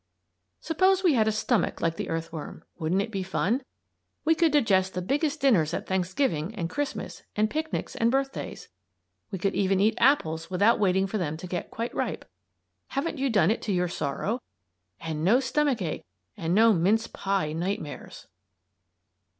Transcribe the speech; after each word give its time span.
Suppose 0.61 1.03
we 1.03 1.13
had 1.13 1.27
a 1.27 1.31
stomach 1.31 1.79
like 1.79 1.95
the 1.95 2.09
earthworm, 2.09 2.63
wouldn't 2.79 3.03
it 3.03 3.11
be 3.11 3.21
fun? 3.21 3.63
We 4.25 4.33
could 4.33 4.51
digest 4.51 4.95
the 4.95 5.01
biggest 5.03 5.39
dinners 5.41 5.75
at 5.75 5.85
Thanksgiving 5.85 6.55
and 6.55 6.71
Christmas 6.71 7.21
and 7.35 7.51
picnics 7.51 7.95
and 7.95 8.09
birthdays. 8.09 8.67
We 9.29 9.37
could 9.37 9.53
even 9.53 9.79
eat 9.79 9.93
apples 9.99 10.49
without 10.49 10.79
waiting 10.79 11.05
for 11.05 11.19
them 11.19 11.37
to 11.37 11.45
get 11.45 11.69
quite 11.69 11.93
ripe. 11.93 12.27
Haven't 12.87 13.19
you 13.19 13.29
done 13.29 13.51
it 13.51 13.61
to 13.61 13.71
your 13.71 13.87
sorrow? 13.87 14.41
And 14.99 15.23
no 15.23 15.39
stomachache 15.39 16.03
and 16.35 16.55
no 16.55 16.73
mince 16.73 17.05
pie 17.05 17.53
nightmares! 17.53 18.25